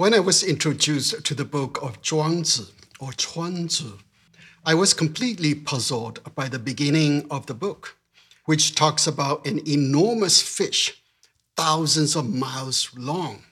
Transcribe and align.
When 0.00 0.14
I 0.14 0.20
was 0.20 0.42
introduced 0.42 1.26
to 1.26 1.34
the 1.34 1.44
book 1.44 1.78
of 1.82 2.00
Zhuangzi 2.00 2.70
or 3.00 3.12
Chuang 3.12 3.68
Tzu, 3.68 3.98
I 4.64 4.72
was 4.72 4.94
completely 4.94 5.54
puzzled 5.54 6.34
by 6.34 6.48
the 6.48 6.58
beginning 6.58 7.26
of 7.30 7.44
the 7.44 7.52
book, 7.52 7.98
which 8.46 8.74
talks 8.74 9.06
about 9.06 9.46
an 9.46 9.60
enormous 9.68 10.40
fish 10.40 11.02
thousands 11.54 12.16
of 12.16 12.34
miles 12.34 12.88
long. 12.96 13.42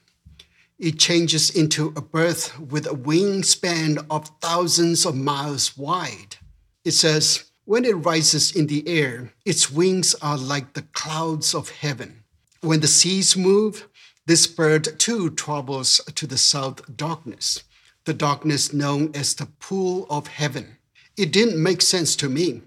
It 0.79 0.99
changes 0.99 1.51
into 1.51 1.93
a 1.95 2.01
bird 2.01 2.39
with 2.71 2.87
a 2.87 2.97
wingspan 2.97 4.07
of 4.09 4.31
thousands 4.41 5.05
of 5.05 5.15
miles 5.17 5.77
wide. 5.77 6.37
It 6.83 6.93
says, 6.93 7.45
when 7.67 7.85
it 7.85 8.07
rises 8.07 8.57
in 8.57 8.69
the 8.69 8.89
air, 8.89 9.35
its 9.45 9.71
wings 9.71 10.15
are 10.23 10.39
like 10.39 10.73
the 10.73 10.87
clouds 10.95 11.55
of 11.55 11.69
heaven. 11.69 12.25
When 12.63 12.81
the 12.81 12.89
seas 12.89 13.37
move, 13.37 13.87
this 14.29 14.47
bird 14.47 14.99
too 14.99 15.31
travels 15.31 16.03
to 16.15 16.27
the 16.27 16.37
south 16.37 16.83
darkness, 16.95 17.63
the 18.05 18.13
darkness 18.13 18.75
known 18.75 19.11
as 19.15 19.33
the 19.33 19.47
pool 19.59 20.07
of 20.11 20.27
heaven. 20.27 20.77
It 21.17 21.33
didn't 21.33 21.63
make 21.63 21.81
sense 21.81 22.15
to 22.17 22.29
me, 22.29 22.61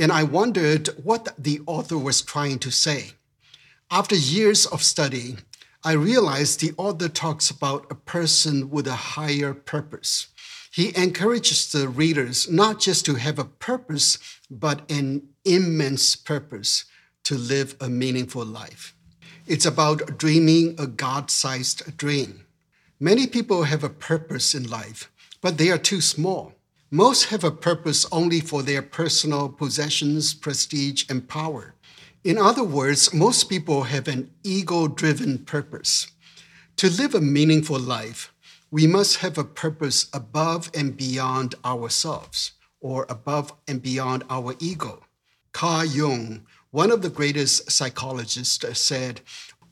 and 0.00 0.10
I 0.10 0.24
wondered 0.24 0.88
what 1.04 1.28
the 1.38 1.60
author 1.64 1.96
was 1.96 2.22
trying 2.22 2.58
to 2.58 2.72
say. 2.72 3.12
After 3.88 4.16
years 4.16 4.66
of 4.66 4.82
study, 4.82 5.36
I 5.84 5.92
realized 5.92 6.58
the 6.58 6.74
author 6.76 7.08
talks 7.08 7.50
about 7.50 7.86
a 7.88 7.94
person 7.94 8.68
with 8.68 8.88
a 8.88 9.14
higher 9.14 9.54
purpose. 9.54 10.26
He 10.72 10.92
encourages 10.96 11.70
the 11.70 11.88
readers 11.88 12.50
not 12.50 12.80
just 12.80 13.06
to 13.06 13.14
have 13.14 13.38
a 13.38 13.44
purpose, 13.44 14.18
but 14.50 14.90
an 14.90 15.28
immense 15.44 16.16
purpose 16.16 16.84
to 17.22 17.36
live 17.36 17.76
a 17.80 17.88
meaningful 17.88 18.44
life. 18.44 18.95
It's 19.46 19.64
about 19.64 20.18
dreaming 20.18 20.74
a 20.76 20.88
God 20.88 21.30
sized 21.30 21.96
dream. 21.96 22.46
Many 22.98 23.28
people 23.28 23.62
have 23.62 23.84
a 23.84 23.88
purpose 23.88 24.56
in 24.56 24.68
life, 24.68 25.08
but 25.40 25.56
they 25.56 25.70
are 25.70 25.78
too 25.78 26.00
small. 26.00 26.54
Most 26.90 27.26
have 27.26 27.44
a 27.44 27.52
purpose 27.52 28.06
only 28.10 28.40
for 28.40 28.64
their 28.64 28.82
personal 28.82 29.48
possessions, 29.48 30.34
prestige, 30.34 31.04
and 31.08 31.28
power. 31.28 31.74
In 32.24 32.38
other 32.38 32.64
words, 32.64 33.14
most 33.14 33.48
people 33.48 33.84
have 33.84 34.08
an 34.08 34.32
ego 34.42 34.88
driven 34.88 35.38
purpose. 35.38 36.08
To 36.78 36.90
live 36.90 37.14
a 37.14 37.20
meaningful 37.20 37.78
life, 37.78 38.34
we 38.72 38.88
must 38.88 39.18
have 39.18 39.38
a 39.38 39.44
purpose 39.44 40.08
above 40.12 40.72
and 40.74 40.96
beyond 40.96 41.54
ourselves, 41.64 42.50
or 42.80 43.06
above 43.08 43.52
and 43.68 43.80
beyond 43.80 44.24
our 44.28 44.56
ego. 44.58 45.04
Carl 45.52 45.84
Jung 45.86 46.46
one 46.70 46.90
of 46.90 47.02
the 47.02 47.10
greatest 47.10 47.70
psychologists 47.70 48.64
said 48.78 49.20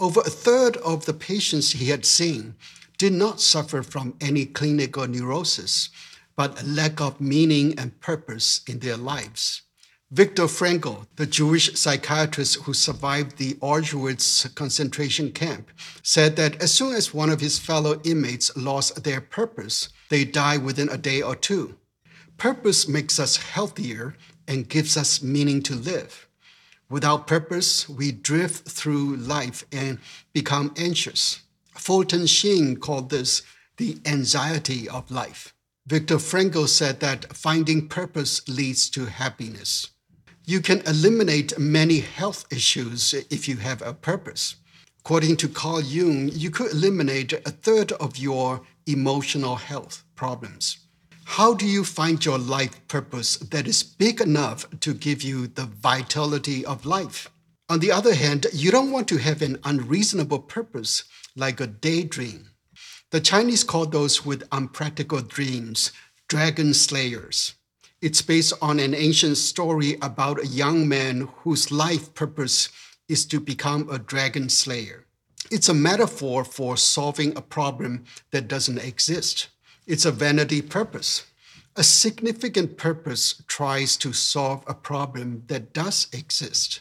over 0.00 0.20
a 0.20 0.31
third 0.31 0.77
of 0.78 1.06
the 1.06 1.14
patients 1.14 1.73
he 1.73 1.86
had 1.86 2.05
seen 2.05 2.55
did 2.98 3.12
not 3.12 3.41
suffer 3.41 3.83
from 3.83 4.17
any 4.20 4.47
clinical 4.47 5.06
neurosis, 5.06 5.91
but 6.36 6.61
a 6.61 6.67
lack 6.67 7.01
of 7.01 7.20
meaning 7.20 7.78
and 7.78 8.01
purpose 8.01 8.61
in 8.69 8.78
their 8.81 8.97
lives. 8.97 9.62
Viktor 10.11 10.45
Frankl, 10.45 11.06
the 11.17 11.27
Jewish 11.27 11.75
psychiatrist 11.75 12.62
who 12.62 12.75
survived 12.75 13.36
the 13.36 13.55
Auschwitz 13.55 14.55
concentration 14.55 15.33
camp, 15.33 15.70
said 16.03 16.36
that 16.36 16.62
as 16.62 16.73
soon 16.73 16.95
as 16.95 17.12
one 17.12 17.31
of 17.31 17.41
his 17.41 17.58
fellow 17.58 18.01
inmates 18.05 18.56
lost 18.56 19.03
their 19.03 19.20
purpose, 19.20 19.89
they 20.11 20.25
die 20.25 20.56
within 20.56 20.89
a 20.89 20.98
day 20.98 21.20
or 21.20 21.34
two. 21.34 21.77
Purpose 22.36 22.86
makes 22.86 23.19
us 23.19 23.39
healthier 23.39 24.17
and 24.47 24.69
gives 24.69 24.97
us 24.97 25.23
meaning 25.23 25.62
to 25.62 25.75
live. 25.75 26.29
Without 26.90 27.27
purpose, 27.27 27.88
we 27.88 28.12
drift 28.12 28.68
through 28.68 29.16
life 29.16 29.64
and 29.72 29.98
become 30.32 30.74
anxious. 30.77 31.40
Fulton 31.77 32.27
Sheen 32.27 32.77
called 32.77 33.10
this 33.10 33.42
the 33.77 33.98
anxiety 34.06 34.88
of 34.88 35.10
life. 35.10 35.55
Viktor 35.86 36.16
Frankl 36.16 36.68
said 36.68 37.00
that 37.00 37.36
finding 37.36 37.88
purpose 37.88 38.46
leads 38.48 38.88
to 38.90 39.06
happiness. 39.06 39.90
You 40.46 40.61
can 40.61 40.80
eliminate 40.86 41.58
many 41.58 42.00
health 42.00 42.46
issues 42.50 43.14
if 43.30 43.48
you 43.48 43.56
have 43.56 43.83
a 43.83 43.94
purpose. 43.94 44.56
According 45.00 45.36
to 45.39 45.48
Carl 45.48 45.83
Jung, 45.83 46.30
you 46.33 46.50
could 46.50 46.70
eliminate 46.70 47.33
a 47.33 47.50
third 47.50 47.92
of 47.92 48.17
your 48.17 48.62
emotional 48.86 49.56
health 49.56 50.05
problems. 50.14 50.83
How 51.24 51.55
do 51.55 51.67
you 51.67 51.85
find 51.85 52.24
your 52.24 52.39
life 52.39 52.86
purpose 52.86 53.36
that 53.39 53.67
is 53.67 53.83
big 53.83 54.20
enough 54.20 54.67
to 54.80 54.95
give 54.95 55.23
you 55.23 55.46
the 55.46 55.64
vitality 55.64 56.64
of 56.64 56.86
life? 56.86 57.30
On 57.68 57.80
the 57.80 57.90
other 57.90 58.14
hand, 58.14 58.46
you 58.52 58.70
don't 58.70 58.92
want 58.92 59.08
to 59.08 59.17
have 59.17 59.42
an 59.42 59.58
unreasonable 59.64 60.40
purpose 60.40 61.05
like 61.35 61.61
a 61.61 61.67
daydream. 61.67 62.51
The 63.11 63.20
Chinese 63.20 63.64
call 63.64 63.86
those 63.86 64.24
with 64.24 64.48
unpractical 64.52 65.23
dreams 65.23 65.92
dragon 66.29 66.74
slayers. 66.74 67.55
It's 68.01 68.23
based 68.23 68.52
on 68.61 68.79
an 68.79 68.95
ancient 68.95 69.36
story 69.39 69.96
about 70.02 70.42
a 70.42 70.46
young 70.46 70.89
man 70.89 71.29
whose 71.39 71.73
life 71.73 72.14
purpose 72.14 72.68
is 73.08 73.24
to 73.27 73.41
become 73.41 73.89
a 73.89 73.98
dragon 73.98 74.48
slayer. 74.48 75.06
It's 75.51 75.68
a 75.68 75.74
metaphor 75.74 76.45
for 76.45 76.77
solving 76.77 77.36
a 77.36 77.42
problem 77.42 78.05
that 78.30 78.48
doesn't 78.48 78.79
exist. 78.79 79.48
It's 79.86 80.06
a 80.06 80.12
vanity 80.12 80.62
purpose. 80.62 81.27
A 81.77 81.84
significant 81.84 82.78
purpose 82.78 83.42
tries 83.48 83.98
to 83.98 84.14
solve 84.14 84.64
a 84.67 84.72
problem 84.72 85.42
that 85.48 85.74
does 85.74 86.06
exist. 86.11 86.80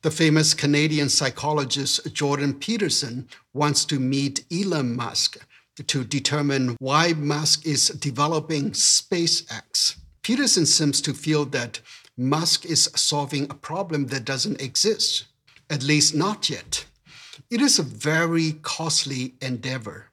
The 0.00 0.10
famous 0.10 0.54
Canadian 0.54 1.10
psychologist 1.10 2.14
Jordan 2.14 2.54
Peterson 2.54 3.28
wants 3.52 3.84
to 3.86 4.00
meet 4.00 4.46
Elon 4.50 4.96
Musk 4.96 5.36
to 5.86 6.04
determine 6.04 6.76
why 6.78 7.12
Musk 7.12 7.66
is 7.66 7.88
developing 7.88 8.70
SpaceX. 8.70 9.96
Peterson 10.22 10.64
seems 10.64 11.02
to 11.02 11.12
feel 11.12 11.44
that 11.46 11.80
Musk 12.16 12.64
is 12.64 12.90
solving 12.96 13.44
a 13.50 13.54
problem 13.54 14.06
that 14.06 14.24
doesn't 14.24 14.62
exist, 14.62 15.24
at 15.68 15.82
least 15.82 16.14
not 16.14 16.48
yet. 16.48 16.86
It 17.50 17.60
is 17.60 17.78
a 17.78 17.82
very 17.82 18.52
costly 18.62 19.34
endeavor 19.42 20.07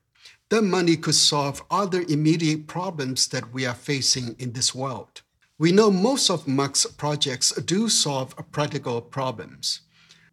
the 0.49 0.61
money 0.61 0.95
could 0.95 1.15
solve 1.15 1.63
other 1.71 2.03
immediate 2.07 2.67
problems 2.67 3.27
that 3.29 3.51
we 3.53 3.65
are 3.65 3.73
facing 3.73 4.35
in 4.37 4.53
this 4.53 4.75
world. 4.75 5.21
We 5.57 5.71
know 5.71 5.89
most 5.89 6.29
of 6.29 6.47
Musk's 6.47 6.85
projects 6.85 7.51
do 7.53 7.89
solve 7.89 8.35
practical 8.51 9.01
problems. 9.01 9.81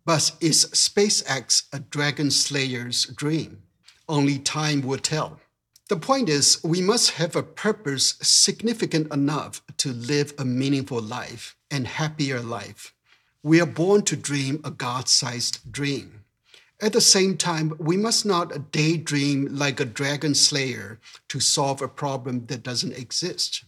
But 0.05 0.33
is 0.41 0.67
SpaceX 0.67 1.65
a 1.73 1.79
dragon 1.79 2.31
slayer's 2.31 3.07
dream? 3.07 3.63
Only 4.09 4.39
time 4.39 4.83
will 4.83 4.99
tell. 4.99 5.41
The 5.89 5.97
point 5.97 6.29
is, 6.29 6.61
we 6.65 6.81
must 6.81 7.13
have 7.13 7.37
a 7.37 7.43
purpose 7.43 8.15
significant 8.21 9.13
enough 9.13 9.63
to 9.79 9.93
live 9.93 10.35
a 10.39 10.45
meaningful 10.45 11.01
life 11.01 11.57
and 11.71 11.87
happier 11.87 12.41
life. 12.41 12.93
We 13.43 13.61
are 13.61 13.67
born 13.67 14.03
to 14.03 14.17
dream 14.17 14.61
a 14.65 14.71
God 14.71 15.09
sized 15.09 15.71
dream. 15.71 16.22
At 16.83 16.93
the 16.93 17.01
same 17.01 17.37
time, 17.37 17.77
we 17.79 17.97
must 17.97 18.27
not 18.27 18.73
daydream 18.73 19.47
like 19.53 19.79
a 19.79 19.85
dragon 19.85 20.35
slayer 20.35 20.99
to 21.29 21.39
solve 21.39 21.81
a 21.81 21.87
problem 21.87 22.47
that 22.47 22.65
doesn't 22.65 22.99
exist. 22.99 23.63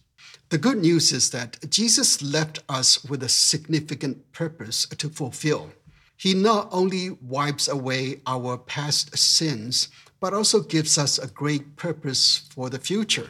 The 0.49 0.57
good 0.57 0.79
news 0.79 1.13
is 1.13 1.29
that 1.29 1.57
Jesus 1.69 2.21
left 2.21 2.59
us 2.67 3.05
with 3.05 3.23
a 3.23 3.29
significant 3.29 4.33
purpose 4.33 4.85
to 4.87 5.07
fulfill. 5.07 5.71
He 6.17 6.33
not 6.33 6.67
only 6.73 7.11
wipes 7.11 7.69
away 7.69 8.19
our 8.27 8.57
past 8.57 9.17
sins, 9.17 9.87
but 10.19 10.33
also 10.33 10.59
gives 10.59 10.97
us 10.97 11.17
a 11.17 11.27
great 11.27 11.77
purpose 11.77 12.49
for 12.53 12.69
the 12.69 12.79
future. 12.79 13.29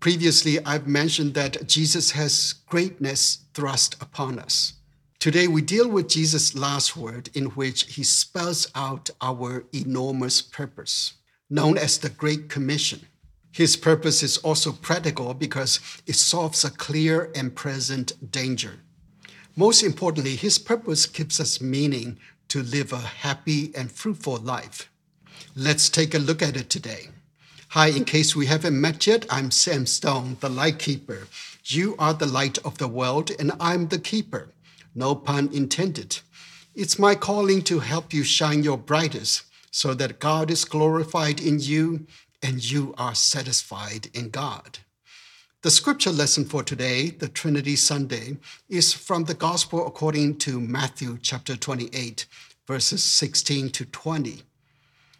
Previously, 0.00 0.58
I've 0.64 0.86
mentioned 0.86 1.34
that 1.34 1.68
Jesus 1.68 2.12
has 2.12 2.54
greatness 2.66 3.40
thrust 3.52 3.94
upon 4.00 4.38
us. 4.38 4.72
Today, 5.20 5.48
we 5.48 5.62
deal 5.62 5.88
with 5.88 6.08
Jesus' 6.08 6.54
last 6.54 6.96
word, 6.96 7.28
in 7.34 7.46
which 7.46 7.94
he 7.94 8.04
spells 8.04 8.70
out 8.76 9.10
our 9.20 9.64
enormous 9.74 10.40
purpose, 10.40 11.14
known 11.50 11.76
as 11.76 11.98
the 11.98 12.08
Great 12.08 12.48
Commission. 12.48 13.00
His 13.50 13.76
purpose 13.76 14.22
is 14.22 14.38
also 14.38 14.70
practical 14.70 15.34
because 15.34 15.80
it 16.06 16.14
solves 16.14 16.64
a 16.64 16.70
clear 16.70 17.32
and 17.34 17.56
present 17.56 18.30
danger. 18.30 18.78
Most 19.56 19.82
importantly, 19.82 20.36
his 20.36 20.56
purpose 20.56 21.06
gives 21.06 21.40
us 21.40 21.60
meaning 21.60 22.20
to 22.46 22.62
live 22.62 22.92
a 22.92 22.98
happy 22.98 23.72
and 23.74 23.90
fruitful 23.90 24.36
life. 24.36 24.88
Let's 25.56 25.88
take 25.90 26.14
a 26.14 26.18
look 26.18 26.42
at 26.42 26.56
it 26.56 26.70
today. 26.70 27.08
Hi, 27.70 27.88
in 27.88 28.04
case 28.04 28.36
we 28.36 28.46
haven't 28.46 28.80
met 28.80 29.04
yet, 29.08 29.26
I'm 29.28 29.50
Sam 29.50 29.84
Stone, 29.84 30.36
the 30.38 30.48
light 30.48 30.78
keeper. 30.78 31.26
You 31.64 31.96
are 31.98 32.14
the 32.14 32.26
light 32.26 32.58
of 32.64 32.78
the 32.78 32.86
world, 32.86 33.32
and 33.40 33.50
I'm 33.58 33.88
the 33.88 33.98
keeper 33.98 34.50
no 34.98 35.14
pun 35.14 35.48
intended. 35.52 36.18
It's 36.74 36.98
my 36.98 37.14
calling 37.14 37.62
to 37.62 37.78
help 37.78 38.12
you 38.12 38.24
shine 38.24 38.62
your 38.62 38.76
brightest 38.76 39.44
so 39.70 39.94
that 39.94 40.18
God 40.18 40.50
is 40.50 40.64
glorified 40.64 41.40
in 41.40 41.60
you 41.60 42.06
and 42.42 42.68
you 42.70 42.94
are 42.98 43.14
satisfied 43.14 44.08
in 44.12 44.30
God. 44.30 44.80
The 45.62 45.70
scripture 45.70 46.12
lesson 46.12 46.44
for 46.44 46.62
today, 46.62 47.10
the 47.10 47.28
Trinity 47.28 47.74
Sunday, 47.74 48.36
is 48.68 48.92
from 48.92 49.24
the 49.24 49.34
Gospel 49.34 49.86
according 49.86 50.38
to 50.38 50.60
Matthew 50.60 51.18
chapter 51.20 51.56
28, 51.56 52.26
verses 52.66 53.02
16 53.02 53.70
to 53.70 53.84
20. 53.84 54.42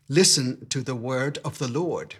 Listen 0.08 0.66
to 0.70 0.82
the 0.82 0.94
word 0.94 1.38
of 1.44 1.58
the 1.58 1.68
Lord. 1.68 2.16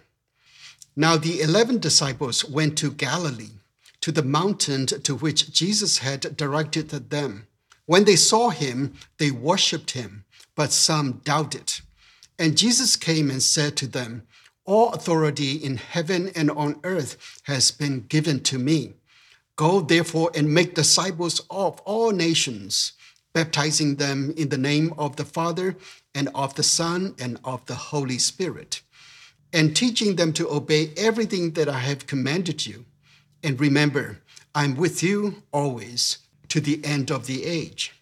Now 0.95 1.15
the 1.15 1.41
eleven 1.41 1.79
disciples 1.79 2.43
went 2.43 2.77
to 2.79 2.91
Galilee, 2.91 3.59
to 4.01 4.11
the 4.11 4.23
mountain 4.23 4.85
to 4.85 5.15
which 5.15 5.51
Jesus 5.53 5.99
had 5.99 6.35
directed 6.35 7.09
them. 7.09 7.47
When 7.89 8.03
they 8.03 8.17
saw 8.17 8.51
him, 8.51 8.93
they 9.17 9.31
worshipped 9.31 9.91
him, 9.91 10.23
but 10.53 10.71
some 10.71 11.21
doubted. 11.23 11.73
And 12.37 12.55
Jesus 12.55 12.95
came 12.95 13.31
and 13.31 13.41
said 13.41 13.75
to 13.77 13.87
them, 13.87 14.27
All 14.63 14.93
authority 14.93 15.53
in 15.53 15.77
heaven 15.77 16.29
and 16.35 16.51
on 16.51 16.79
earth 16.83 17.17
has 17.45 17.71
been 17.71 18.01
given 18.01 18.41
to 18.41 18.59
me. 18.59 18.93
Go 19.55 19.81
therefore 19.81 20.29
and 20.35 20.53
make 20.53 20.75
disciples 20.75 21.41
of 21.49 21.79
all 21.79 22.11
nations, 22.11 22.93
baptizing 23.33 23.95
them 23.95 24.35
in 24.37 24.49
the 24.49 24.57
name 24.59 24.93
of 24.95 25.15
the 25.15 25.25
Father 25.25 25.75
and 26.13 26.29
of 26.35 26.53
the 26.53 26.61
Son 26.61 27.15
and 27.17 27.39
of 27.43 27.65
the 27.65 27.89
Holy 27.89 28.19
Spirit, 28.19 28.83
and 29.51 29.75
teaching 29.75 30.15
them 30.15 30.31
to 30.33 30.47
obey 30.47 30.93
everything 30.95 31.53
that 31.53 31.67
I 31.67 31.79
have 31.79 32.05
commanded 32.05 32.67
you. 32.67 32.85
And 33.43 33.59
remember, 33.59 34.19
I'm 34.53 34.75
with 34.75 35.01
you 35.01 35.41
always 35.51 36.19
to 36.49 36.59
the 36.59 36.83
end 36.83 37.11
of 37.11 37.25
the 37.27 37.45
age. 37.45 37.93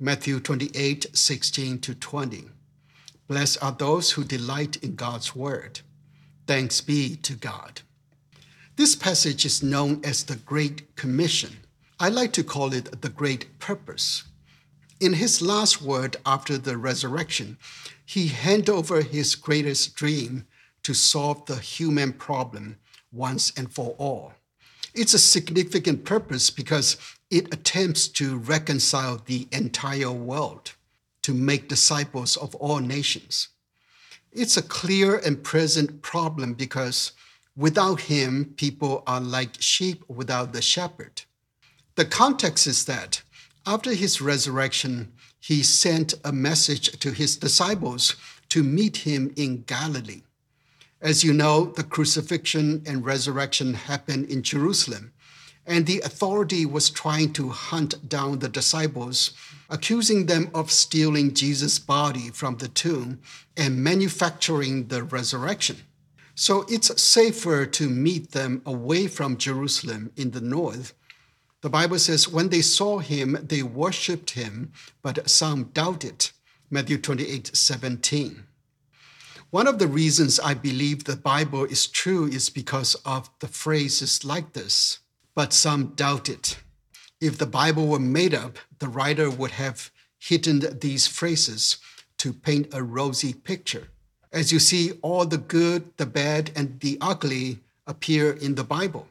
Matthew 0.00 0.40
28 0.40 1.06
16 1.12 1.78
to 1.80 1.94
20. 1.94 2.44
Blessed 3.28 3.62
are 3.62 3.72
those 3.72 4.12
who 4.12 4.24
delight 4.24 4.76
in 4.82 4.96
God's 4.96 5.36
word. 5.36 5.80
Thanks 6.46 6.80
be 6.80 7.16
to 7.16 7.34
God. 7.34 7.82
This 8.76 8.96
passage 8.96 9.44
is 9.46 9.62
known 9.62 10.00
as 10.04 10.24
the 10.24 10.36
Great 10.36 10.96
Commission. 10.96 11.58
I 12.00 12.08
like 12.08 12.32
to 12.32 12.42
call 12.42 12.72
it 12.72 13.00
the 13.02 13.08
Great 13.08 13.58
Purpose. 13.60 14.24
In 15.00 15.14
his 15.14 15.40
last 15.40 15.80
word 15.80 16.16
after 16.26 16.58
the 16.58 16.76
resurrection, 16.76 17.56
he 18.04 18.28
handed 18.28 18.68
over 18.68 19.02
his 19.02 19.36
greatest 19.36 19.94
dream 19.94 20.46
to 20.82 20.92
solve 20.92 21.46
the 21.46 21.56
human 21.56 22.12
problem 22.12 22.78
once 23.12 23.52
and 23.56 23.72
for 23.72 23.94
all. 23.98 24.32
It's 24.94 25.14
a 25.14 25.18
significant 25.18 26.04
purpose 26.04 26.50
because 26.50 26.96
it 27.30 27.52
attempts 27.52 28.08
to 28.08 28.38
reconcile 28.38 29.20
the 29.24 29.48
entire 29.50 30.12
world, 30.12 30.72
to 31.22 31.34
make 31.34 31.68
disciples 31.68 32.36
of 32.36 32.54
all 32.56 32.78
nations. 32.78 33.48
It's 34.32 34.56
a 34.56 34.62
clear 34.62 35.16
and 35.16 35.42
present 35.42 36.02
problem 36.02 36.54
because 36.54 37.12
Without 37.56 38.00
him, 38.02 38.54
people 38.56 39.04
are 39.06 39.20
like 39.20 39.60
sheep 39.60 40.04
without 40.08 40.52
the 40.52 40.62
shepherd. 40.62 41.22
The 41.94 42.04
context 42.04 42.66
is 42.66 42.84
that 42.86 43.22
after 43.64 43.94
his 43.94 44.20
resurrection, 44.20 45.12
he 45.38 45.62
sent 45.62 46.14
a 46.24 46.32
message 46.32 46.98
to 46.98 47.12
his 47.12 47.36
disciples 47.36 48.16
to 48.48 48.64
meet 48.64 48.98
him 48.98 49.32
in 49.36 49.62
Galilee. 49.62 50.22
As 51.04 51.22
you 51.22 51.34
know, 51.34 51.66
the 51.66 51.82
crucifixion 51.82 52.82
and 52.86 53.04
resurrection 53.04 53.74
happened 53.74 54.30
in 54.30 54.42
Jerusalem, 54.42 55.12
and 55.66 55.84
the 55.84 56.00
authority 56.00 56.64
was 56.64 56.88
trying 56.88 57.34
to 57.34 57.50
hunt 57.50 58.08
down 58.08 58.38
the 58.38 58.48
disciples, 58.48 59.32
accusing 59.68 60.24
them 60.24 60.48
of 60.54 60.70
stealing 60.70 61.34
Jesus' 61.34 61.78
body 61.78 62.30
from 62.30 62.56
the 62.56 62.68
tomb 62.68 63.20
and 63.54 63.84
manufacturing 63.84 64.86
the 64.88 65.02
resurrection. 65.02 65.76
So 66.34 66.64
it's 66.70 67.02
safer 67.02 67.66
to 67.66 67.90
meet 67.90 68.30
them 68.30 68.62
away 68.64 69.06
from 69.06 69.36
Jerusalem 69.36 70.10
in 70.16 70.30
the 70.30 70.40
north. 70.40 70.94
The 71.60 71.68
Bible 71.68 71.98
says, 71.98 72.28
when 72.28 72.48
they 72.48 72.62
saw 72.62 73.00
him, 73.00 73.36
they 73.42 73.62
worshiped 73.62 74.30
him, 74.30 74.72
but 75.02 75.28
some 75.28 75.64
doubted. 75.64 76.30
Matthew 76.70 76.96
28 76.96 77.54
17. 77.54 78.44
One 79.54 79.68
of 79.68 79.78
the 79.78 79.86
reasons 79.86 80.40
I 80.40 80.54
believe 80.54 81.04
the 81.04 81.14
Bible 81.14 81.62
is 81.62 81.86
true 81.86 82.26
is 82.26 82.50
because 82.50 82.96
of 83.06 83.30
the 83.38 83.46
phrases 83.46 84.24
like 84.24 84.52
this, 84.52 84.98
but 85.32 85.52
some 85.52 85.94
doubt 85.94 86.28
it. 86.28 86.58
If 87.20 87.38
the 87.38 87.46
Bible 87.46 87.86
were 87.86 88.00
made 88.00 88.34
up, 88.34 88.58
the 88.80 88.88
writer 88.88 89.30
would 89.30 89.52
have 89.52 89.92
hidden 90.18 90.80
these 90.80 91.06
phrases 91.06 91.76
to 92.18 92.32
paint 92.32 92.74
a 92.74 92.82
rosy 92.82 93.32
picture 93.32 93.90
as 94.32 94.50
you 94.50 94.58
see 94.58 94.98
all 95.02 95.24
the 95.24 95.38
good, 95.38 95.96
the 95.98 96.06
bad, 96.06 96.50
and 96.56 96.80
the 96.80 96.98
ugly 97.00 97.60
appear 97.86 98.32
in 98.32 98.56
the 98.56 98.64
Bible. 98.64 99.06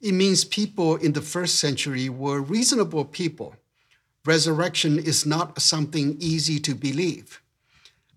It 0.00 0.14
means 0.14 0.44
people 0.44 0.96
in 0.96 1.12
the 1.12 1.22
first 1.22 1.60
century 1.60 2.08
were 2.08 2.40
reasonable 2.40 3.04
people. 3.04 3.54
Resurrection 4.26 4.98
is 4.98 5.24
not 5.24 5.62
something 5.62 6.16
easy 6.18 6.58
to 6.58 6.74
believe. 6.74 7.40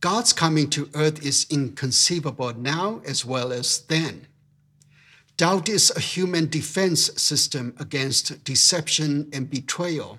God's 0.03 0.33
coming 0.33 0.69
to 0.71 0.89
earth 0.95 1.25
is 1.25 1.47
inconceivable 1.49 2.53
now 2.55 2.99
as 3.05 3.23
well 3.23 3.53
as 3.53 3.83
then. 3.87 4.27
Doubt 5.37 5.69
is 5.69 5.93
a 5.95 6.01
human 6.01 6.49
defense 6.49 7.09
system 7.15 7.73
against 7.79 8.43
deception 8.43 9.29
and 9.31 9.49
betrayal. 9.49 10.17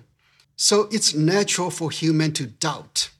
So 0.55 0.89
it's 0.91 1.13
natural 1.13 1.69
for 1.69 1.91
human 1.91 2.31
to 2.31 2.47
doubt. 2.47 3.11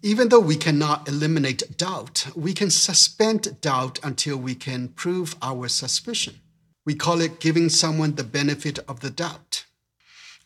Even 0.00 0.30
though 0.30 0.40
we 0.40 0.56
cannot 0.56 1.06
eliminate 1.08 1.76
doubt, 1.76 2.26
we 2.34 2.54
can 2.54 2.70
suspend 2.70 3.60
doubt 3.60 3.98
until 4.02 4.38
we 4.38 4.54
can 4.54 4.88
prove 4.88 5.36
our 5.42 5.68
suspicion. 5.68 6.40
We 6.86 6.94
call 6.94 7.20
it 7.20 7.38
giving 7.38 7.68
someone 7.68 8.14
the 8.14 8.24
benefit 8.24 8.78
of 8.88 9.00
the 9.00 9.10
doubt, 9.10 9.66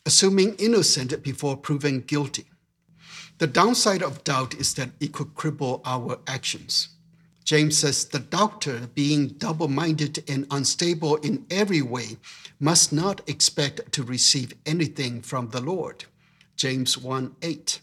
assuming 0.05 0.55
innocent 0.55 1.23
before 1.23 1.55
proven 1.55 2.01
guilty. 2.01 2.50
The 3.41 3.47
downside 3.47 4.03
of 4.03 4.23
doubt 4.23 4.53
is 4.53 4.75
that 4.75 4.91
it 4.99 5.13
could 5.13 5.33
cripple 5.33 5.81
our 5.83 6.19
actions. 6.27 6.89
James 7.43 7.79
says 7.79 8.05
the 8.05 8.19
doubter, 8.19 8.81
being 8.93 9.29
double 9.29 9.67
minded 9.67 10.23
and 10.29 10.45
unstable 10.51 11.15
in 11.15 11.47
every 11.49 11.81
way, 11.81 12.17
must 12.59 12.93
not 12.93 13.27
expect 13.27 13.91
to 13.93 14.03
receive 14.03 14.53
anything 14.67 15.23
from 15.23 15.49
the 15.49 15.59
Lord. 15.59 16.05
James 16.55 16.99
1 16.99 17.35
8. 17.41 17.81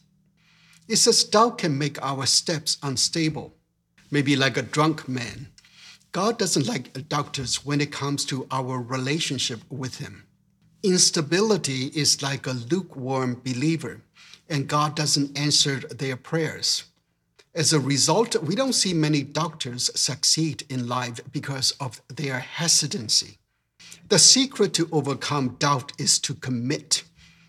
It 0.87 0.95
says 0.95 1.25
doubt 1.25 1.59
can 1.59 1.77
make 1.77 2.01
our 2.03 2.25
steps 2.25 2.79
unstable, 2.81 3.53
maybe 4.13 4.37
like 4.37 4.57
a 4.57 4.63
drunk 4.63 5.09
man. 5.09 5.49
God 6.13 6.39
doesn't 6.39 6.69
like 6.69 7.09
doubters 7.09 7.67
when 7.67 7.81
it 7.81 7.91
comes 7.91 8.25
to 8.27 8.47
our 8.53 8.81
relationship 8.81 9.63
with 9.69 9.99
Him. 9.99 10.23
Instability 10.85 11.87
is 11.97 12.23
like 12.23 12.47
a 12.47 12.53
lukewarm 12.53 13.43
believer, 13.45 14.03
and 14.49 14.69
God 14.69 14.95
doesn't 14.95 15.39
answer 15.39 15.77
their 15.77 16.17
prayers. 16.17 16.85
As 17.55 17.73
a 17.73 17.81
result, 17.81 18.37
we 18.43 18.55
don't 18.55 18.73
see 18.73 18.95
many 18.95 19.23
doctors 19.23 19.91
succeed 19.99 20.65
in 20.69 20.87
life 20.87 21.21
because 21.33 21.73
of 21.81 22.01
their 22.09 22.39
hesitancy. 22.39 23.39
The 24.09 24.19
secret 24.19 24.75
to 24.75 24.89
overcome 24.93 25.57
doubt 25.59 25.93
is 25.99 26.19
to 26.21 26.35
commit. 26.35 27.03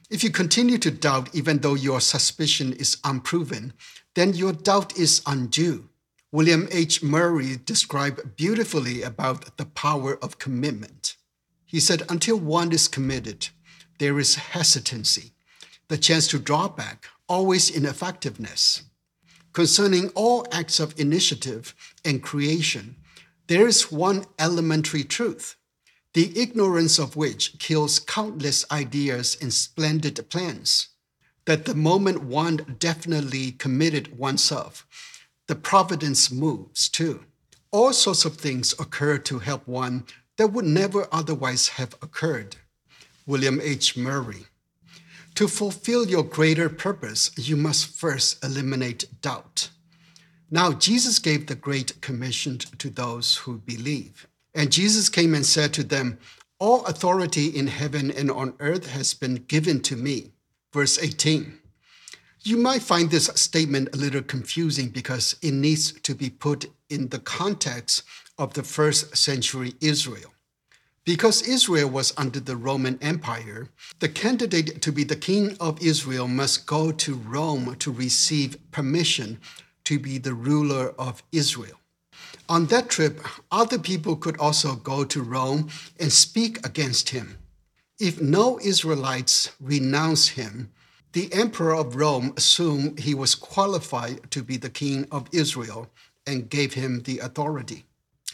If 0.10 0.24
you 0.24 0.32
continue 0.32 0.78
to 0.80 0.92
doubt, 0.92 1.34
even 1.36 1.60
though 1.60 1.76
your 1.76 2.02
suspicion 2.02 2.74
is 2.74 2.98
unproven, 3.04 3.74
then 4.16 4.34
your 4.34 4.54
doubt 4.54 4.98
is 4.98 5.22
undue. 5.26 5.90
William 6.32 6.68
H. 6.72 7.02
Murray 7.02 7.58
described 7.64 8.36
beautifully 8.36 9.02
about 9.04 9.58
the 9.58 9.66
power 9.66 10.18
of 10.24 10.40
commitment. 10.40 11.16
He 11.66 11.80
said, 11.80 12.04
Until 12.10 12.40
one 12.40 12.72
is 12.72 12.88
committed, 12.88 13.50
there 14.00 14.20
is 14.20 14.36
hesitancy, 14.36 15.34
the 15.90 15.98
chance 15.98 16.28
to 16.30 16.40
draw 16.40 16.68
back, 16.68 17.06
always 17.28 17.70
ineffectiveness. 17.70 18.84
Concerning 19.54 20.10
all 20.10 20.48
acts 20.52 20.80
of 20.80 20.98
initiative 21.00 21.76
and 22.06 22.24
creation, 22.24 22.96
there 23.48 23.68
is 23.68 23.92
one 23.92 24.26
elementary 24.40 25.04
truth 25.04 25.56
the 26.14 26.40
ignorance 26.40 26.98
of 26.98 27.16
which 27.16 27.60
kills 27.60 28.00
countless 28.00 28.66
ideas 28.72 29.38
and 29.42 29.54
splendid 29.54 30.28
plans. 30.30 30.88
That 31.46 31.66
the 31.66 31.76
moment 31.76 32.24
one 32.24 32.78
definitely 32.80 33.52
committed 33.52 34.18
oneself, 34.18 34.88
the 35.48 35.56
providence 35.56 36.32
moves 36.32 36.90
too. 36.90 37.26
All 37.72 37.94
sorts 37.94 38.26
of 38.26 38.38
things 38.38 38.74
occur 38.80 39.20
to 39.20 39.40
help 39.40 39.68
one 39.68 40.06
that 40.38 40.52
would 40.52 40.66
never 40.66 41.08
otherwise 41.12 41.70
have 41.70 41.94
occurred. 42.02 42.56
William 43.28 43.60
H. 43.62 43.96
Murray. 43.96 44.46
To 45.40 45.48
fulfill 45.48 46.10
your 46.10 46.24
greater 46.24 46.68
purpose, 46.68 47.32
you 47.38 47.56
must 47.56 47.98
first 47.98 48.44
eliminate 48.44 49.06
doubt. 49.22 49.70
Now, 50.52 50.74
Jesus 50.74 51.18
gave 51.18 51.48
the 51.48 51.56
Great 51.56 52.02
Commission 52.02 52.58
to 52.58 52.90
those 52.90 53.38
who 53.38 53.60
believe. 53.60 54.28
And 54.54 54.70
Jesus 54.70 55.08
came 55.08 55.34
and 55.34 55.46
said 55.46 55.74
to 55.76 55.84
them, 55.86 56.20
All 56.60 56.86
authority 56.88 57.48
in 57.48 57.68
heaven 57.68 58.12
and 58.12 58.30
on 58.30 58.54
earth 58.60 58.88
has 58.88 59.14
been 59.14 59.36
given 59.36 59.80
to 59.84 59.96
me. 59.96 60.34
Verse 60.74 61.02
18. 61.02 61.58
You 62.42 62.58
might 62.58 62.82
find 62.82 63.10
this 63.10 63.28
statement 63.36 63.96
a 63.96 63.98
little 63.98 64.24
confusing 64.24 64.90
because 64.90 65.38
it 65.42 65.54
needs 65.54 65.94
to 66.02 66.16
be 66.16 66.30
put 66.30 66.66
in 66.90 67.08
the 67.08 67.20
context 67.20 68.04
of 68.38 68.56
the 68.56 68.64
first 68.64 69.16
century 69.16 69.76
Israel. 69.80 70.34
Because 71.10 71.42
Israel 71.42 71.90
was 71.90 72.14
under 72.18 72.40
the 72.40 72.56
Roman 72.56 73.00
Empire, 73.02 73.70
the 73.98 74.08
candidate 74.08 74.80
to 74.84 74.92
be 74.92 75.04
the 75.04 75.16
king 75.16 75.58
of 75.60 75.82
Israel 75.82 76.28
must 76.28 76.68
go 76.68 76.92
to 76.92 77.16
Rome 77.16 77.76
to 77.80 77.92
receive 77.92 78.60
permission 78.70 79.40
to 79.86 79.98
be 79.98 80.20
the 80.20 80.36
ruler 80.36 80.94
of 81.00 81.24
Israel. 81.32 81.80
On 82.48 82.68
that 82.68 82.90
trip, 82.90 83.26
other 83.52 83.80
people 83.80 84.16
could 84.18 84.38
also 84.38 84.76
go 84.76 85.04
to 85.04 85.24
Rome 85.24 85.70
and 86.00 86.14
speak 86.14 86.64
against 86.64 87.10
him. 87.10 87.40
If 88.00 88.22
no 88.22 88.60
Israelites 88.60 89.52
renounce 89.60 90.28
him, 90.28 90.72
the 91.14 91.34
emperor 91.34 91.76
of 91.76 91.96
Rome 91.96 92.36
assumed 92.38 93.00
he 93.00 93.16
was 93.16 93.34
qualified 93.34 94.30
to 94.30 94.44
be 94.44 94.58
the 94.58 94.70
king 94.70 95.08
of 95.12 95.28
Israel 95.32 95.90
and 96.28 96.52
gave 96.52 96.76
him 96.76 97.02
the 97.02 97.18
authority. 97.18 97.86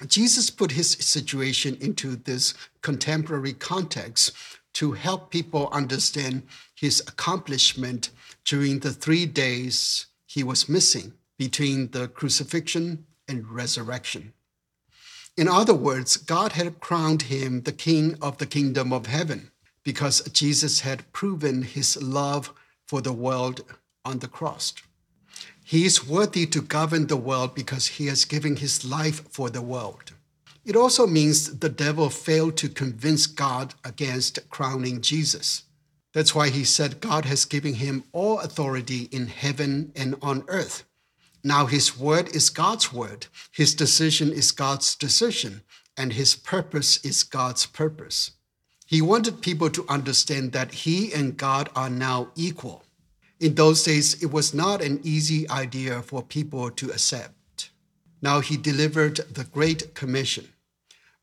Jesus 0.07 0.49
put 0.49 0.71
his 0.71 0.91
situation 0.91 1.77
into 1.79 2.15
this 2.15 2.53
contemporary 2.81 3.53
context 3.53 4.31
to 4.73 4.91
help 4.91 5.31
people 5.31 5.69
understand 5.71 6.43
his 6.75 6.99
accomplishment 7.01 8.09
during 8.43 8.79
the 8.79 8.91
three 8.91 9.25
days 9.25 10.07
he 10.25 10.43
was 10.43 10.67
missing 10.67 11.13
between 11.37 11.91
the 11.91 12.09
crucifixion 12.09 13.05
and 13.27 13.47
resurrection. 13.49 14.33
In 15.37 15.47
other 15.47 15.73
words, 15.73 16.17
God 16.17 16.53
had 16.53 16.79
crowned 16.79 17.23
him 17.23 17.61
the 17.61 17.71
king 17.71 18.17
of 18.21 18.37
the 18.37 18.45
kingdom 18.45 18.91
of 18.93 19.07
heaven 19.07 19.51
because 19.83 20.21
Jesus 20.29 20.81
had 20.81 21.11
proven 21.13 21.61
his 21.61 22.01
love 22.01 22.53
for 22.85 23.01
the 23.01 23.13
world 23.13 23.61
on 24.03 24.19
the 24.19 24.27
cross. 24.27 24.73
He 25.67 25.83
is 25.83 26.07
worthy 26.07 26.45
to 26.45 26.61
govern 26.61 27.07
the 27.07 27.17
world 27.17 27.55
because 27.55 27.87
he 27.87 28.05
has 28.05 28.23
given 28.23 28.57
his 28.57 28.85
life 28.85 29.27
for 29.31 29.49
the 29.49 29.63
world. 29.63 30.13
It 30.63 30.75
also 30.75 31.07
means 31.07 31.57
the 31.57 31.69
devil 31.69 32.11
failed 32.11 32.55
to 32.57 32.69
convince 32.69 33.25
God 33.25 33.73
against 33.83 34.47
crowning 34.51 35.01
Jesus. 35.01 35.63
That's 36.13 36.35
why 36.35 36.49
he 36.49 36.63
said 36.63 37.01
God 37.01 37.25
has 37.25 37.45
given 37.45 37.73
him 37.73 38.03
all 38.11 38.39
authority 38.41 39.09
in 39.11 39.25
heaven 39.25 39.91
and 39.95 40.15
on 40.21 40.43
earth. 40.49 40.83
Now 41.43 41.65
his 41.65 41.97
word 41.97 42.35
is 42.35 42.51
God's 42.51 42.93
word, 42.93 43.25
his 43.51 43.73
decision 43.73 44.31
is 44.31 44.51
God's 44.51 44.95
decision, 44.95 45.63
and 45.97 46.13
his 46.13 46.35
purpose 46.35 47.03
is 47.03 47.23
God's 47.23 47.65
purpose. 47.65 48.31
He 48.85 49.01
wanted 49.01 49.41
people 49.41 49.71
to 49.71 49.85
understand 49.89 50.51
that 50.51 50.85
he 50.85 51.11
and 51.11 51.35
God 51.35 51.71
are 51.75 51.89
now 51.89 52.29
equal. 52.35 52.83
In 53.39 53.55
those 53.55 53.83
days, 53.83 54.21
it 54.23 54.31
was 54.31 54.53
not 54.53 54.81
an 54.81 54.99
easy 55.03 55.49
idea 55.49 56.01
for 56.01 56.23
people 56.23 56.71
to 56.71 56.91
accept. 56.91 57.69
Now 58.21 58.39
he 58.39 58.57
delivered 58.57 59.17
the 59.33 59.43
Great 59.43 59.93
Commission 59.93 60.47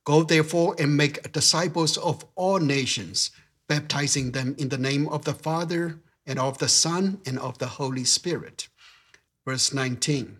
Go 0.04 0.25
therefore 0.25 0.75
and 0.78 0.97
make 0.97 1.31
disciples 1.33 1.97
of 1.97 2.25
all 2.35 2.59
nations, 2.59 3.31
baptizing 3.69 4.33
them 4.33 4.57
in 4.59 4.69
the 4.69 4.78
name 4.78 5.09
of 5.09 5.25
the 5.25 5.35
Father 5.35 6.00
and 6.26 6.38
of 6.38 6.59
the 6.59 6.69
Son 6.69 7.21
and 7.25 7.38
of 7.38 7.59
the 7.59 7.69
Holy 7.69 8.04
Spirit. 8.04 8.69
Verse 9.47 9.73
19. 9.73 10.38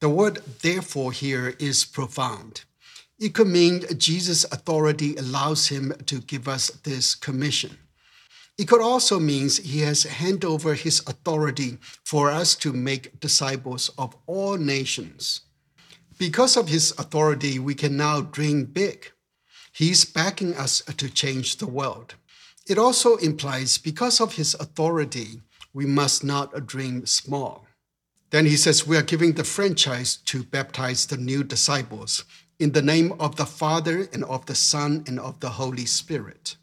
The 0.00 0.08
word 0.10 0.42
therefore 0.60 1.12
here 1.12 1.54
is 1.58 1.86
profound. 1.86 2.64
It 3.18 3.32
could 3.32 3.46
mean 3.46 3.84
Jesus' 3.96 4.44
authority 4.44 5.16
allows 5.16 5.68
him 5.68 5.94
to 6.06 6.20
give 6.20 6.46
us 6.46 6.68
this 6.68 7.14
commission. 7.14 7.78
It 8.56 8.68
could 8.68 8.80
also 8.80 9.18
mean 9.18 9.50
he 9.50 9.80
has 9.80 10.04
handed 10.04 10.44
over 10.44 10.74
his 10.74 11.00
authority 11.06 11.78
for 12.04 12.30
us 12.30 12.54
to 12.56 12.72
make 12.72 13.18
disciples 13.18 13.90
of 13.98 14.14
all 14.26 14.56
nations. 14.56 15.40
Because 16.18 16.56
of 16.56 16.68
his 16.68 16.92
authority, 16.96 17.58
we 17.58 17.74
can 17.74 17.96
now 17.96 18.20
dream 18.20 18.64
big. 18.66 19.10
He's 19.72 20.04
backing 20.04 20.54
us 20.54 20.82
to 20.82 21.10
change 21.10 21.56
the 21.56 21.66
world. 21.66 22.14
It 22.68 22.78
also 22.78 23.16
implies 23.16 23.76
because 23.76 24.20
of 24.20 24.34
his 24.34 24.54
authority, 24.54 25.40
we 25.72 25.84
must 25.84 26.22
not 26.22 26.66
dream 26.66 27.06
small. 27.06 27.66
Then 28.30 28.46
he 28.46 28.56
says, 28.56 28.86
We 28.86 28.96
are 28.96 29.02
giving 29.02 29.32
the 29.32 29.44
franchise 29.44 30.16
to 30.26 30.44
baptize 30.44 31.06
the 31.06 31.16
new 31.16 31.42
disciples 31.42 32.24
in 32.60 32.70
the 32.70 32.82
name 32.82 33.12
of 33.18 33.34
the 33.34 33.46
Father 33.46 34.08
and 34.12 34.24
of 34.24 34.46
the 34.46 34.54
Son 34.54 35.02
and 35.08 35.18
of 35.18 35.40
the 35.40 35.50
Holy 35.50 35.86
Spirit. 35.86 36.56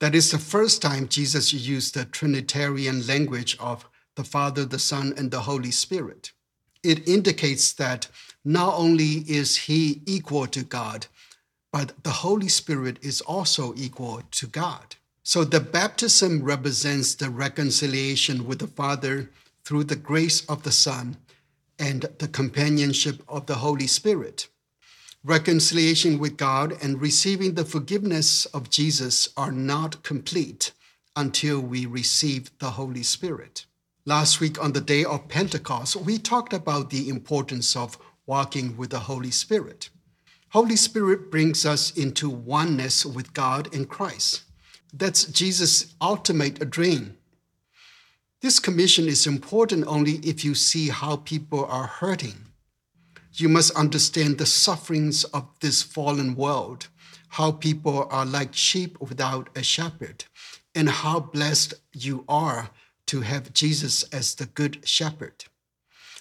That 0.00 0.14
is 0.14 0.30
the 0.30 0.38
first 0.38 0.80
time 0.80 1.08
Jesus 1.08 1.52
used 1.52 1.94
the 1.94 2.06
Trinitarian 2.06 3.06
language 3.06 3.56
of 3.60 3.86
the 4.16 4.24
Father, 4.24 4.64
the 4.64 4.78
Son, 4.78 5.12
and 5.16 5.30
the 5.30 5.40
Holy 5.40 5.70
Spirit. 5.70 6.32
It 6.82 7.06
indicates 7.06 7.72
that 7.74 8.08
not 8.42 8.74
only 8.74 9.24
is 9.28 9.56
he 9.68 10.00
equal 10.06 10.46
to 10.48 10.62
God, 10.62 11.06
but 11.70 12.02
the 12.02 12.10
Holy 12.10 12.48
Spirit 12.48 12.98
is 13.02 13.20
also 13.20 13.74
equal 13.76 14.22
to 14.30 14.46
God. 14.46 14.96
So 15.22 15.44
the 15.44 15.60
baptism 15.60 16.42
represents 16.42 17.14
the 17.14 17.28
reconciliation 17.28 18.46
with 18.46 18.60
the 18.60 18.66
Father 18.66 19.30
through 19.64 19.84
the 19.84 19.96
grace 19.96 20.44
of 20.46 20.62
the 20.62 20.72
Son 20.72 21.18
and 21.78 22.06
the 22.18 22.28
companionship 22.28 23.22
of 23.28 23.44
the 23.44 23.56
Holy 23.56 23.86
Spirit. 23.86 24.48
Reconciliation 25.24 26.18
with 26.18 26.38
God 26.38 26.72
and 26.82 26.98
receiving 26.98 27.52
the 27.52 27.64
forgiveness 27.66 28.46
of 28.46 28.70
Jesus 28.70 29.28
are 29.36 29.52
not 29.52 30.02
complete 30.02 30.72
until 31.14 31.60
we 31.60 31.84
receive 31.84 32.50
the 32.58 32.70
Holy 32.70 33.02
Spirit. 33.02 33.66
Last 34.06 34.40
week 34.40 34.58
on 34.64 34.72
the 34.72 34.80
day 34.80 35.04
of 35.04 35.28
Pentecost, 35.28 35.94
we 35.96 36.16
talked 36.16 36.54
about 36.54 36.88
the 36.88 37.10
importance 37.10 37.76
of 37.76 37.98
walking 38.24 38.78
with 38.78 38.88
the 38.88 39.00
Holy 39.00 39.30
Spirit. 39.30 39.90
Holy 40.52 40.74
Spirit 40.74 41.30
brings 41.30 41.66
us 41.66 41.94
into 41.94 42.30
oneness 42.30 43.04
with 43.04 43.34
God 43.34 43.74
and 43.74 43.90
Christ. 43.90 44.44
That's 44.90 45.24
Jesus' 45.24 45.94
ultimate 46.00 46.70
dream. 46.70 47.18
This 48.40 48.58
commission 48.58 49.06
is 49.06 49.26
important 49.26 49.86
only 49.86 50.14
if 50.22 50.46
you 50.46 50.54
see 50.54 50.88
how 50.88 51.16
people 51.16 51.66
are 51.66 51.86
hurting. 51.86 52.46
You 53.32 53.48
must 53.48 53.72
understand 53.72 54.38
the 54.38 54.46
sufferings 54.46 55.24
of 55.24 55.48
this 55.60 55.82
fallen 55.82 56.34
world, 56.34 56.88
how 57.28 57.52
people 57.52 58.08
are 58.10 58.26
like 58.26 58.54
sheep 58.54 59.00
without 59.00 59.48
a 59.54 59.62
shepherd, 59.62 60.24
and 60.74 60.88
how 60.88 61.20
blessed 61.20 61.74
you 61.92 62.24
are 62.28 62.70
to 63.06 63.20
have 63.22 63.52
Jesus 63.52 64.02
as 64.12 64.34
the 64.34 64.46
good 64.46 64.86
shepherd. 64.86 65.44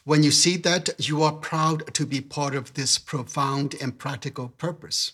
When 0.05 0.23
you 0.23 0.31
see 0.31 0.57
that, 0.57 0.89
you 0.97 1.21
are 1.23 1.33
proud 1.33 1.93
to 1.93 2.05
be 2.05 2.21
part 2.21 2.55
of 2.55 2.73
this 2.73 2.97
profound 2.97 3.75
and 3.81 3.97
practical 3.97 4.49
purpose. 4.49 5.13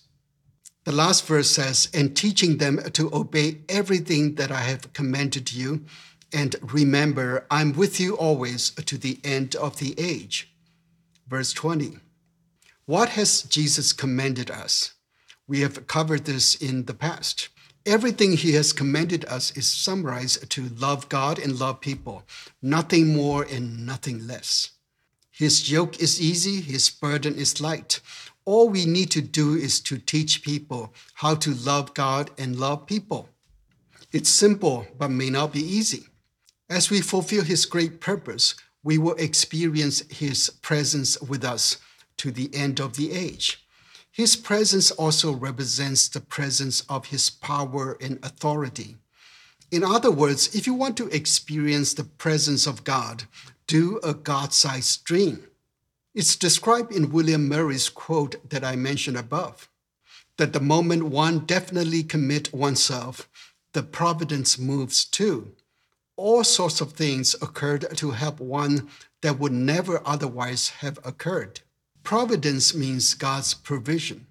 The 0.85 0.91
last 0.91 1.25
verse 1.25 1.49
says, 1.49 1.89
and 1.93 2.15
teaching 2.15 2.57
them 2.57 2.77
to 2.93 3.13
obey 3.13 3.61
everything 3.67 4.35
that 4.35 4.51
I 4.51 4.61
have 4.61 4.93
commanded 4.93 5.51
you, 5.53 5.85
and 6.31 6.55
remember, 6.61 7.45
I'm 7.49 7.73
with 7.73 7.99
you 7.99 8.15
always 8.15 8.69
to 8.71 8.97
the 8.97 9.19
end 9.23 9.55
of 9.55 9.79
the 9.79 9.95
age. 9.97 10.54
Verse 11.27 11.53
20. 11.53 11.97
What 12.85 13.09
has 13.09 13.41
Jesus 13.43 13.93
commanded 13.93 14.51
us? 14.51 14.93
We 15.47 15.61
have 15.61 15.87
covered 15.87 16.25
this 16.25 16.55
in 16.55 16.85
the 16.85 16.93
past. 16.93 17.49
Everything 17.85 18.33
he 18.35 18.53
has 18.53 18.73
commanded 18.73 19.25
us 19.25 19.55
is 19.55 19.67
summarized 19.67 20.49
to 20.49 20.69
love 20.69 21.07
God 21.07 21.37
and 21.37 21.59
love 21.59 21.81
people, 21.81 22.23
nothing 22.61 23.15
more 23.15 23.43
and 23.43 23.85
nothing 23.85 24.25
less. 24.25 24.71
His 25.31 25.71
yoke 25.71 25.99
is 25.99 26.21
easy, 26.21 26.61
his 26.61 26.89
burden 26.89 27.35
is 27.35 27.61
light. 27.61 28.01
All 28.45 28.69
we 28.69 28.85
need 28.85 29.11
to 29.11 29.21
do 29.21 29.55
is 29.55 29.79
to 29.81 29.97
teach 29.97 30.43
people 30.43 30.93
how 31.15 31.35
to 31.35 31.53
love 31.53 31.93
God 31.93 32.31
and 32.37 32.55
love 32.55 32.85
people. 32.85 33.29
It's 34.11 34.29
simple, 34.29 34.87
but 34.97 35.09
may 35.09 35.29
not 35.29 35.53
be 35.53 35.61
easy. 35.61 36.05
As 36.69 36.89
we 36.89 37.01
fulfill 37.01 37.43
his 37.43 37.65
great 37.65 37.99
purpose, 37.99 38.55
we 38.85 38.99
will 38.99 39.15
experience 39.15 40.03
his 40.09 40.49
presence 40.61 41.19
with 41.19 41.43
us 41.43 41.77
to 42.17 42.31
the 42.31 42.53
end 42.53 42.79
of 42.79 42.95
the 42.95 43.11
age. 43.11 43.67
His 44.11 44.35
presence 44.35 44.91
also 44.91 45.33
represents 45.33 46.07
the 46.07 46.21
presence 46.21 46.81
of 46.87 47.07
his 47.07 47.31
power 47.31 47.97
and 47.99 48.19
authority. 48.23 48.97
In 49.71 49.83
other 49.83 50.11
words, 50.11 50.55
if 50.55 50.67
you 50.67 50.75
want 50.75 50.95
to 50.97 51.09
experience 51.09 51.95
the 51.95 52.03
presence 52.03 52.67
of 52.67 52.83
God, 52.83 53.23
do 53.65 53.99
a 54.03 54.13
God 54.13 54.53
sized 54.53 55.03
dream. 55.03 55.47
It's 56.13 56.35
described 56.35 56.93
in 56.95 57.11
William 57.11 57.49
Murray's 57.49 57.89
quote 57.89 58.49
that 58.51 58.63
I 58.63 58.75
mentioned 58.75 59.17
above 59.17 59.67
that 60.37 60.53
the 60.53 60.59
moment 60.59 61.03
one 61.03 61.39
definitely 61.39 62.03
commit 62.03 62.53
oneself, 62.53 63.27
the 63.73 63.81
providence 63.81 64.59
moves 64.59 65.05
too. 65.05 65.55
All 66.17 66.45
sorts 66.45 66.79
of 66.79 66.93
things 66.93 67.35
occurred 67.41 67.85
to 67.97 68.11
help 68.11 68.39
one 68.39 68.89
that 69.21 69.37
would 69.37 69.51
never 69.51 70.01
otherwise 70.05 70.69
have 70.81 70.97
occurred. 71.03 71.59
Providence 72.03 72.73
means 72.73 73.13
God's 73.13 73.53
provision. 73.53 74.27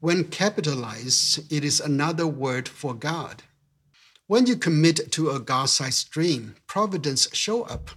When 0.00 0.24
capitalized, 0.24 1.52
it 1.52 1.62
is 1.62 1.78
another 1.78 2.26
word 2.26 2.68
for 2.68 2.94
God. 2.94 3.42
When 4.26 4.46
you 4.46 4.56
commit 4.56 5.12
to 5.12 5.30
a 5.30 5.38
God-sized 5.38 6.10
dream, 6.10 6.56
providence 6.66 7.28
show 7.34 7.64
up. 7.64 7.90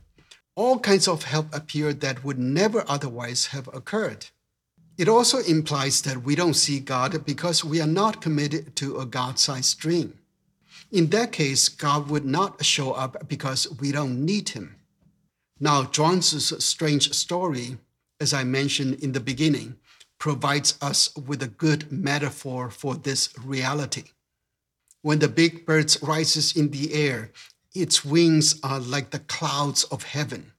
All 0.55 0.77
kinds 0.77 1.07
of 1.07 1.23
help 1.23 1.53
appear 1.55 1.93
that 1.93 2.23
would 2.23 2.37
never 2.37 2.83
otherwise 2.87 3.47
have 3.47 3.69
occurred. 3.73 4.27
It 4.97 5.07
also 5.07 5.37
implies 5.37 6.01
that 6.01 6.23
we 6.23 6.35
don't 6.35 6.55
see 6.55 6.81
God 6.81 7.25
because 7.25 7.63
we 7.63 7.79
are 7.79 7.87
not 7.87 8.21
committed 8.21 8.75
to 8.75 8.97
a 8.97 9.05
God-sized 9.05 9.79
dream. 9.79 10.18
In 10.91 11.07
that 11.07 11.31
case, 11.31 11.69
God 11.69 12.09
would 12.09 12.25
not 12.25 12.65
show 12.65 12.91
up 12.91 13.27
because 13.27 13.67
we 13.79 13.91
don't 13.91 14.25
need 14.25 14.49
him. 14.49 14.75
Now, 15.59 15.83
Zhuangzi's 15.83 16.63
strange 16.63 17.13
story 17.13 17.77
as 18.19 18.33
I 18.33 18.43
mentioned 18.43 18.95
in 18.95 19.13
the 19.13 19.19
beginning, 19.19 19.77
provides 20.19 20.77
us 20.81 21.15
with 21.15 21.41
a 21.41 21.47
good 21.47 21.91
metaphor 21.91 22.69
for 22.69 22.95
this 22.95 23.29
reality. 23.39 24.03
When 25.01 25.19
the 25.19 25.29
big 25.29 25.65
bird 25.65 25.95
rises 26.01 26.55
in 26.55 26.71
the 26.71 26.93
air, 26.93 27.31
its 27.73 28.03
wings 28.03 28.59
are 28.61 28.79
like 28.79 29.11
the 29.11 29.19
clouds 29.19 29.85
of 29.85 30.03
heaven. 30.03 30.51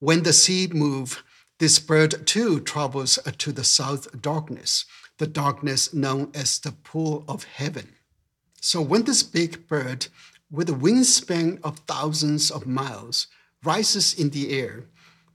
When 0.00 0.24
the 0.24 0.32
seed 0.32 0.74
move, 0.74 1.22
this 1.60 1.78
bird 1.78 2.26
too 2.26 2.60
travels 2.60 3.18
to 3.38 3.52
the 3.52 3.62
south 3.62 4.20
darkness, 4.20 4.84
the 5.18 5.28
darkness 5.28 5.94
known 5.94 6.32
as 6.34 6.58
the 6.58 6.72
pool 6.72 7.24
of 7.28 7.44
heaven. 7.44 7.94
So 8.66 8.80
when 8.80 9.02
this 9.02 9.22
big 9.22 9.68
bird, 9.68 10.06
with 10.50 10.70
a 10.70 10.72
wingspan 10.72 11.60
of 11.62 11.80
thousands 11.80 12.50
of 12.50 12.66
miles, 12.66 13.26
rises 13.62 14.14
in 14.14 14.30
the 14.30 14.58
air, 14.58 14.86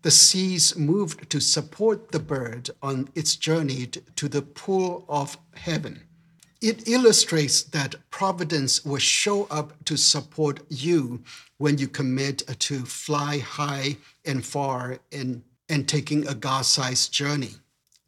the 0.01 0.09
seas 0.09 0.75
moved 0.75 1.29
to 1.29 1.39
support 1.39 2.11
the 2.11 2.19
bird 2.19 2.71
on 2.81 3.07
its 3.13 3.35
journey 3.35 3.85
to 3.85 4.27
the 4.27 4.41
pool 4.41 5.05
of 5.07 5.37
heaven. 5.53 6.01
It 6.59 6.87
illustrates 6.87 7.61
that 7.61 7.97
providence 8.09 8.83
will 8.83 8.97
show 8.97 9.43
up 9.51 9.73
to 9.85 9.95
support 9.95 10.61
you 10.67 11.21
when 11.59 11.77
you 11.77 11.87
commit 11.87 12.41
to 12.47 12.79
fly 12.83 13.37
high 13.37 13.97
and 14.25 14.43
far 14.43 14.97
and, 15.11 15.43
and 15.69 15.87
taking 15.87 16.27
a 16.27 16.33
God 16.33 16.65
sized 16.65 17.13
journey. 17.13 17.51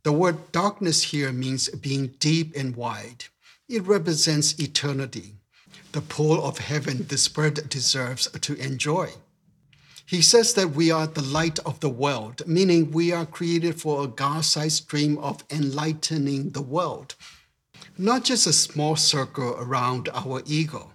The 0.01 0.13
word 0.13 0.51
darkness 0.51 1.03
here 1.03 1.31
means 1.31 1.69
being 1.69 2.07
deep 2.17 2.55
and 2.57 2.75
wide. 2.75 3.25
It 3.71 3.87
represents 3.87 4.59
eternity, 4.59 5.35
the 5.93 6.01
pool 6.01 6.43
of 6.43 6.57
heaven 6.57 7.05
this 7.07 7.29
bird 7.29 7.69
deserves 7.69 8.27
to 8.29 8.55
enjoy. 8.55 9.11
He 10.05 10.21
says 10.21 10.55
that 10.55 10.71
we 10.71 10.91
are 10.91 11.07
the 11.07 11.21
light 11.21 11.57
of 11.59 11.79
the 11.79 11.87
world, 11.87 12.45
meaning 12.45 12.91
we 12.91 13.13
are 13.13 13.25
created 13.25 13.79
for 13.79 14.03
a 14.03 14.09
God 14.09 14.43
sized 14.43 14.89
dream 14.89 15.17
of 15.19 15.45
enlightening 15.49 16.49
the 16.49 16.61
world, 16.61 17.15
not 17.97 18.25
just 18.25 18.45
a 18.45 18.51
small 18.51 18.97
circle 18.97 19.55
around 19.57 20.09
our 20.13 20.41
ego, 20.45 20.91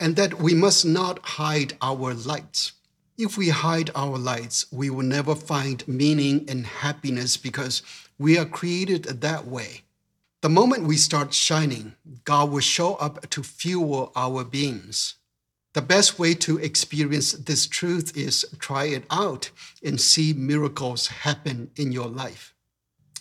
and 0.00 0.16
that 0.16 0.40
we 0.40 0.54
must 0.54 0.86
not 0.86 1.18
hide 1.22 1.74
our 1.82 2.14
lights. 2.14 2.72
If 3.18 3.36
we 3.36 3.50
hide 3.50 3.90
our 3.94 4.16
lights, 4.16 4.64
we 4.72 4.88
will 4.88 5.04
never 5.04 5.34
find 5.34 5.86
meaning 5.86 6.46
and 6.48 6.66
happiness 6.66 7.36
because 7.36 7.82
we 8.18 8.38
are 8.38 8.46
created 8.46 9.04
that 9.20 9.46
way. 9.46 9.82
The 10.46 10.50
moment 10.50 10.84
we 10.84 10.96
start 10.96 11.34
shining, 11.34 11.96
God 12.22 12.52
will 12.52 12.60
show 12.60 12.94
up 12.94 13.28
to 13.30 13.42
fuel 13.42 14.12
our 14.14 14.44
beams. 14.44 15.16
The 15.72 15.82
best 15.82 16.20
way 16.20 16.34
to 16.34 16.56
experience 16.58 17.32
this 17.32 17.66
truth 17.66 18.16
is 18.16 18.46
try 18.60 18.84
it 18.84 19.06
out 19.10 19.50
and 19.82 20.00
see 20.00 20.32
miracles 20.32 21.08
happen 21.08 21.72
in 21.74 21.90
your 21.90 22.06
life. 22.06 22.54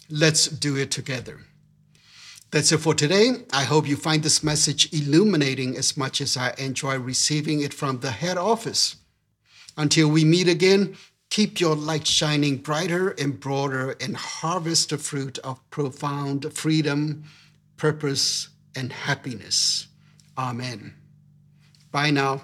Let's 0.07 0.45
do 0.45 0.75
it 0.75 0.91
together. 0.91 1.39
That's 2.51 2.71
it 2.71 2.77
for 2.77 2.93
today. 2.93 3.31
I 3.51 3.63
hope 3.63 3.87
you 3.87 3.95
find 3.95 4.21
this 4.21 4.43
message 4.43 4.93
illuminating 4.93 5.75
as 5.77 5.97
much 5.97 6.21
as 6.21 6.37
I 6.37 6.53
enjoy 6.59 6.99
receiving 6.99 7.61
it 7.61 7.73
from 7.73 8.01
the 8.01 8.11
head 8.11 8.37
office. 8.37 8.97
Until 9.75 10.09
we 10.09 10.23
meet 10.23 10.47
again, 10.47 10.95
keep 11.35 11.59
your 11.59 11.75
light 11.75 12.07
shining 12.07 12.55
brighter 12.55 13.09
and 13.09 13.41
broader 13.41 13.93
and 13.99 14.15
harvest 14.15 14.91
the 14.91 14.97
fruit 14.97 15.37
of 15.39 15.59
profound 15.69 16.49
freedom, 16.53 17.25
purpose, 17.75 18.47
and 18.73 18.93
happiness. 18.93 19.87
Amen. 20.37 20.93
Bye 21.91 22.11
now. 22.11 22.41